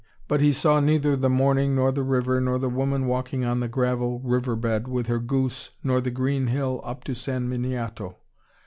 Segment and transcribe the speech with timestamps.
[0.27, 3.67] But he saw neither the morning nor the river nor the woman walking on the
[3.67, 8.15] gravel river bed with her goose nor the green hill up to San Miniato.